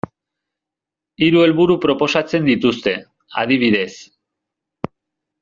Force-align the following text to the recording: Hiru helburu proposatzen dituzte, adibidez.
Hiru 1.25 1.43
helburu 1.47 1.75
proposatzen 1.83 2.49
dituzte, 2.53 2.95
adibidez. 3.43 3.87